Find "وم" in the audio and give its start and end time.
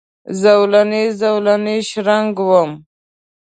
2.49-2.71